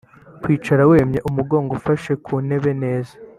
[0.41, 3.13] kwicara wemye umugongo ufashe ku ntebe neza